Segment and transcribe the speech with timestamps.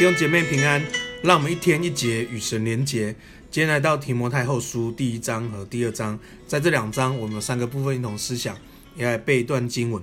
[0.00, 0.82] 弟兄姐妹平安，
[1.22, 3.14] 让我们一天一节与神连结。
[3.50, 8.56] 今天来到提摩太后书第一章和第二章，在这两章我们三个部分一同思想，
[8.96, 10.02] 也来背一段经文。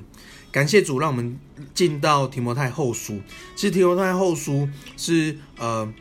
[0.52, 1.40] 感谢主，让我们
[1.74, 3.20] 进到提摩太后书。
[3.56, 5.92] 其实提摩太后书是呃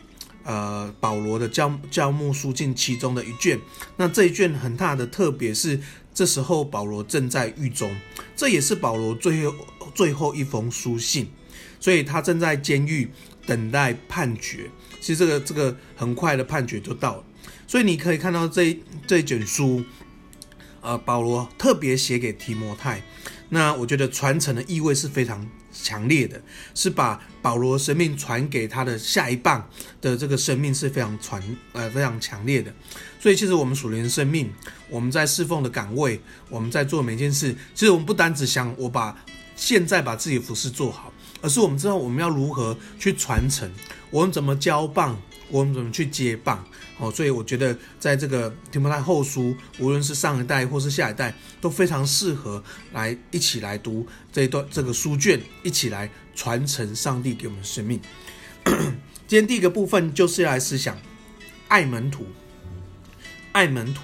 [0.45, 3.59] 呃保罗的教教牧书信其中的一卷。
[3.97, 5.81] 那这一卷很大的特别是，
[6.13, 7.97] 这时候保罗正在狱中，
[8.37, 9.55] 这也是保罗最后
[9.95, 11.31] 最后一封书信，
[11.81, 13.09] 所以他正在监狱。
[13.47, 14.69] 等待判决，
[15.01, 17.25] 其实这个这个很快的判决就到了，
[17.67, 19.85] 所以你可以看到这这一卷书，
[20.81, 23.01] 呃，保罗特别写给提摩太，
[23.49, 26.43] 那我觉得传承的意味是非常强烈的，
[26.75, 29.69] 是把保罗生命传给他的下一棒
[30.01, 31.41] 的这个生命是非常传
[31.73, 32.75] 呃非常强烈的，
[33.21, 34.51] 所以其实我们属灵生命，
[34.89, 39.17] 我们在侍奉的岗位，我们在做每件事，其实我们不单只想我把
[39.55, 41.13] 现在把自己的服事做好。
[41.43, 43.71] 而是我们知道我们要如何去传承，
[44.11, 46.65] 我们怎么交棒，我们怎么去接棒，
[46.99, 58.01] 哦，所以我觉得在这个提摩太后书，无论是上一代或是下一代，都非常适合来一起来读这一段这个书卷，一起来传承上帝给我们的生命。
[59.29, 60.97] 今天第一个部分就是要来思想
[61.69, 62.27] 爱门徒，
[63.53, 64.03] 爱门徒。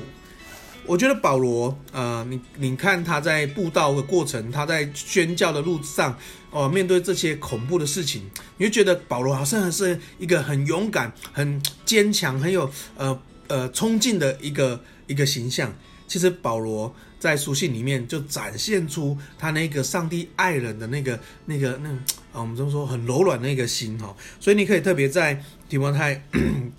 [0.84, 6.18] 我觉得保罗，呃，你你看他在布道的过程，他在宣教的路上，
[6.50, 15.72] 哦、面对这些恐怖的事情，你会觉得保罗好像是一个很勇敢、很坚强、很有呃呃冲劲的一个一个形象。
[16.08, 21.88] 其实保罗在书信里面就展现出他那个上帝爱人的那个那个那
[22.32, 24.14] 啊，我们这么说很柔软的那个心哈。
[24.38, 26.22] 所以你可以特别在提摩太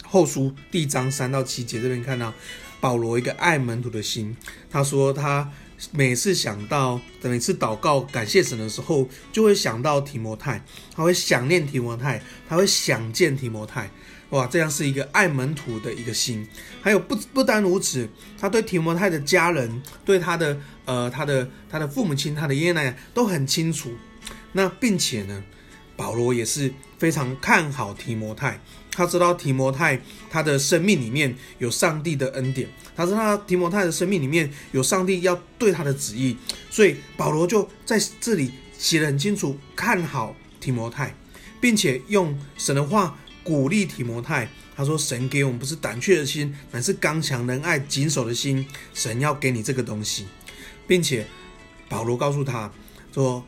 [0.03, 2.31] 后书第章三到七节这边看到。
[2.83, 4.35] 保罗一个爱门徒的心，
[4.69, 5.49] 他说他
[5.91, 10.61] 每次想到，每次祷告感谢神的时候，就会想到提摩太，
[10.93, 13.89] 他会想念提摩太，他会想见提摩太，
[14.31, 16.45] 哇，这样是一个爱门徒的一个心。
[16.81, 23.93] 还有不不单如此，他对提摩太的家人，对他的呃他的他的父母亲，他的爷爷奶奶都很清楚。
[24.51, 25.41] 那并且呢，
[25.95, 28.59] 保罗也是非常看好提摩太。
[28.95, 29.99] 他知道提摩太
[30.29, 36.37] 他的生命里面有上帝的恩典，他知道提摩太的生命里面有上帝要对他的旨意，
[36.69, 41.15] 所以保罗就在这里写得很清楚，看好提摩太，
[41.59, 44.47] 并且用神的话鼓励提摩太。
[44.75, 48.65] 他说：“神给我们不是胆怯的心，乃是刚强仁爱谨守的心。
[48.93, 50.25] 神要给你这个东西，
[50.87, 51.27] 并且
[51.87, 52.71] 保罗告诉他
[53.11, 53.43] 说，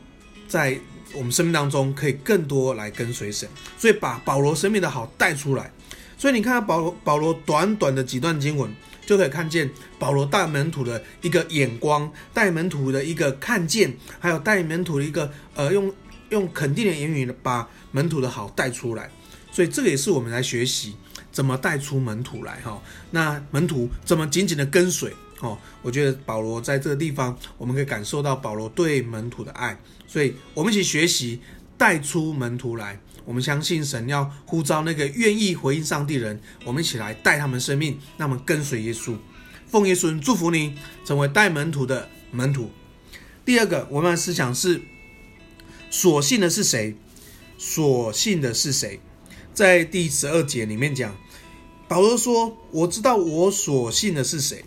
[0.48, 0.78] 在。”
[1.16, 5.70] 我们生命当中可以更多来跟随神，所以把保罗生命的好带出来。
[6.18, 8.70] 所以你看到保罗保罗短短的几段经文，
[9.04, 15.92] 就可以看见保罗带门徒的一个眼光，带门徒的一个看见，还有带门徒的一个呃用
[16.30, 19.10] 用肯定的言语把门徒的好带出来。
[19.52, 20.94] 所以这个也是我们来学习
[21.32, 22.80] 怎么带出门徒来哈。
[23.10, 25.12] 那门徒怎么紧紧的跟随？
[25.40, 31.40] 哦，我觉得保罗在这个地方，我们可以感受到保罗对门徒的爱，所以我们一起学习
[31.76, 32.98] 带出门徒来。
[33.24, 39.16] 我们相信神要呼召那个愿意回应上帝人，我们一起来带他们生命，那么跟随耶稣。
[39.66, 40.74] 奉耶稣祝福你，
[41.04, 42.70] 成为带门徒的门徒。
[43.44, 44.80] 第二个，我们的思想是
[45.90, 46.96] 所信的是谁？
[47.58, 49.00] 所信的是谁？
[49.52, 51.16] 在第十二节里面讲，
[51.88, 54.64] 保罗说：“我知道我所信的是谁。”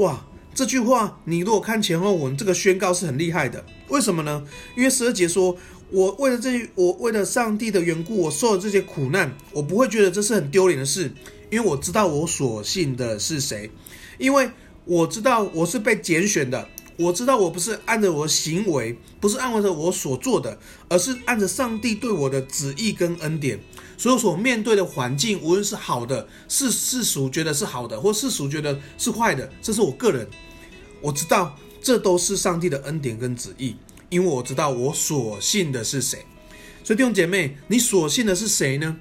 [0.00, 0.24] 哇，
[0.54, 3.62] 这句话你如果看前后文，这个宣告是很厉害的。
[3.88, 4.42] 为什么呢？
[4.74, 5.54] 因为十二节说
[5.92, 11.12] ：“我为了这，我为了上帝的缘故，我受了这些苦难，我不会觉得这是很丢脸的事，
[11.50, 13.70] 因为我知道我所信的是谁，
[14.16, 14.50] 因为
[14.86, 16.66] 我知道我是被拣选的，
[17.00, 23.58] 我知道我不是按着我的行为，不是按着我所做的，而是按着上帝对我的旨意跟恩典。”
[23.96, 30.26] 所有所面对的环境，无论是好的，是世俗觉得是好的，或世俗觉得是坏的，这是我个人，
[31.00, 33.76] 我知道这都是上帝的恩典跟旨意，
[34.08, 36.24] 因为我知道我所信的是谁。
[36.82, 38.96] 所以弟兄姐妹，你所信的是谁呢？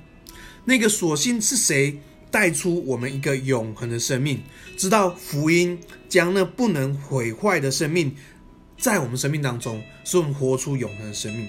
[0.65, 1.99] 那个所信是谁
[2.31, 4.41] 带出我们一个永恒的生命？
[4.77, 8.15] 知道福音将那不能毁坏的生命
[8.77, 11.47] 在我们生命当中，使我们活出永恒的生命。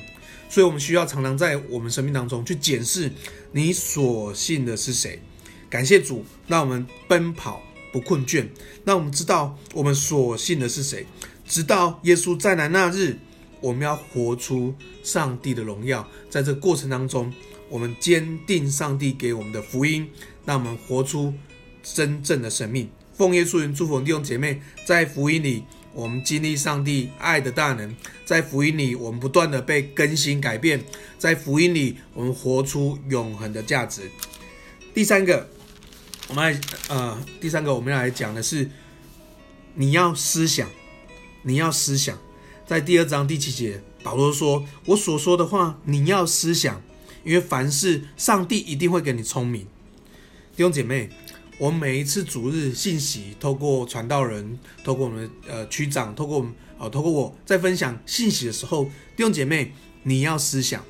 [0.48, 3.12] 所以，我们需要常常在我们生命当中去检视
[3.52, 5.20] 你所信的是谁。
[5.68, 7.62] 感谢主，让我们奔跑
[7.92, 8.48] 不困倦，
[8.84, 11.06] 让我们知道我们所信的是谁。
[11.46, 13.16] 直到耶稣再来那日，
[13.60, 14.74] 我们要活出
[15.04, 16.08] 上帝的荣耀。
[16.28, 17.32] 在这过程当中，
[17.70, 20.10] 我们坚定上帝给我们的福音，
[20.44, 21.32] 让我们活出
[21.82, 22.90] 真正的生命。
[23.14, 25.62] 奉耶稣名祝福弟兄姐妹，在福音里
[25.92, 27.94] 我们经历上帝爱的大能，
[28.24, 30.82] 在福音里，我们不断的被更新改变，
[31.18, 34.10] 在福音里，我们活出永恒的价值。
[34.92, 35.48] 第三个，
[36.28, 38.68] 我们来呃，第三个我们要来讲的是，
[39.74, 40.68] 你要思想，
[41.42, 42.18] 你要思想，
[42.66, 46.82] 在第二章第七节，保罗说：“我所说的话，你要思想，
[47.24, 49.62] 因为凡事上帝一定会给你聪明。”
[50.56, 51.10] 弟兄姐妹。
[51.58, 58.84] 我们每一次主日信息，透过传道人，透过我们呃区长，透过我们呃透过我在分享信息的时候，
[59.14, 59.74] 弟兄姐妹，
[60.04, 60.82] 你要思想，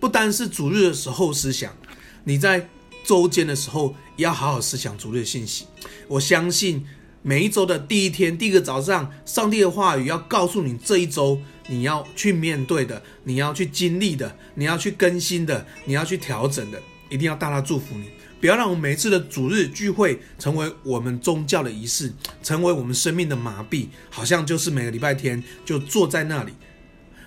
[0.00, 1.76] 不单是主日的时候思想，
[2.24, 2.70] 你在
[3.04, 5.66] 周间的时候也要好好思想主日的信息。
[6.08, 6.86] 我相信
[7.22, 16.80] 每一周的第一天，第一个早上，上帝的话语要告诉你这一周你要去面对的，你要去经历的，你要去更新的，你要去调整的，
[17.10, 18.08] 一定要大大祝福你。
[18.40, 26.52] 不要让我们每一次的主日聚会成为我们宗教的仪式，成为我们生命的麻痹，好像就是每个礼拜天就坐在那里。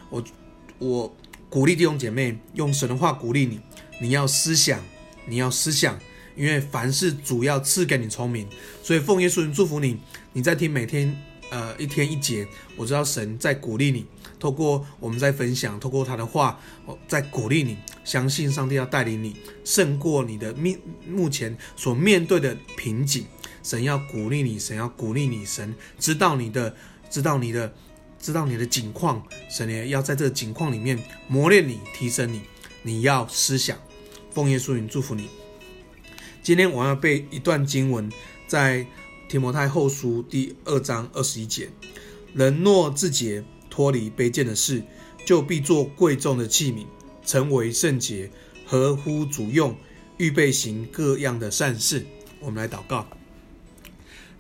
[0.09, 0.23] 我
[0.79, 1.15] 我
[1.49, 3.59] 鼓励弟兄姐妹用神的话鼓励你，
[3.99, 4.79] 你要思想，
[5.25, 5.99] 你要思想，
[6.41, 8.47] 因为凡事主要赐给你聪明，
[8.81, 9.99] 所以奉耶稣名祝福你。
[10.33, 11.15] 你在听每天
[11.51, 14.07] 呃一天一节，我知道神在鼓励你。
[14.39, 16.59] 透过我们在分享，透过他的话，
[17.07, 23.23] 在鼓励你，相信上帝要带领你胜过你的面目前所面对的瓶颈。
[23.61, 26.75] 神要鼓励你，神要鼓励你，神知道你的，
[27.07, 27.71] 知道你的，
[28.19, 30.97] 知道你的境况，神也要在这个境况里面
[31.27, 32.41] 磨练你，提升你。
[32.81, 33.77] 你要思想，
[34.31, 35.29] 奉耶稣名祝福你。
[36.43, 38.09] 今天我要背一段经文，
[38.47, 38.85] 在
[39.29, 41.69] 提摩太后书第二章二十一节：
[42.33, 43.43] 人若自洁。
[43.73, 44.83] 脱离卑贱的事，
[45.25, 46.85] 就必做贵重的器皿，
[47.25, 48.29] 成为圣洁，
[48.65, 49.73] 合乎主用，
[50.17, 52.05] 预备行各样的善事。
[52.41, 53.07] 我们来祷告，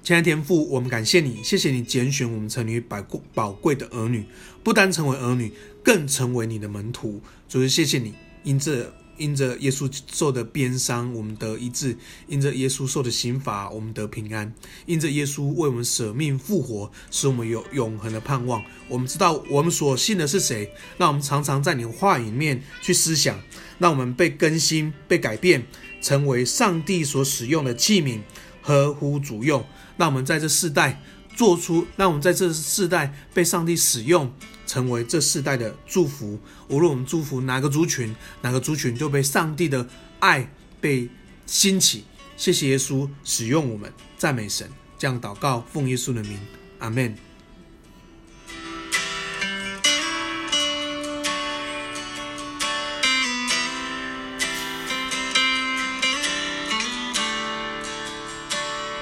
[0.03, 4.25] 亲爱的天父，我们感谢你，谢谢你拣选我们成为宝贵宝贵的儿女，
[4.61, 7.21] 不单成为儿女，更成为你的门徒。
[7.47, 8.13] 主，谢谢你，
[8.43, 8.93] 因这。
[9.21, 11.95] 因着耶稣受的鞭伤，我们得医治；
[12.27, 14.51] 因着耶稣受的刑罚，我们得平安；
[14.87, 18.63] 因着耶稣为我们舍命复活，使我们有永恒的盼望。
[18.87, 23.39] 我们知道我们所信的是谁，让我们常常在你的话语里面去思想，
[23.77, 25.67] 让我们被更新、被改变，
[26.01, 28.21] 成为上帝所使用的器皿，
[28.59, 29.63] 合乎主用。
[29.97, 30.99] 让我们在这世代
[31.35, 34.31] 做出，让我们在这世代被上帝使用。
[34.67, 36.39] 成为这世代的祝福。
[36.69, 39.85] 无论我们祝福哪个族群，哪个族群就被上帝的
[40.19, 40.49] 爱
[40.79, 41.09] 被
[41.45, 42.05] 兴起。
[42.37, 44.71] 谢谢耶稣使用我们，赞美神。
[44.97, 46.39] 这样祷告，奉耶稣的名，
[46.79, 47.30] 阿门。